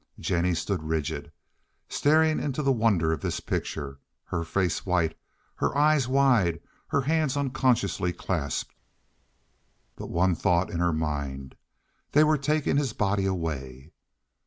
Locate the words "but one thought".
9.95-10.71